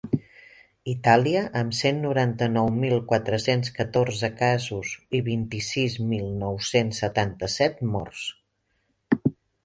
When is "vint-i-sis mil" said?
5.27-6.31